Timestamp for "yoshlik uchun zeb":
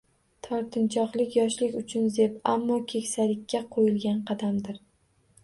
1.39-2.41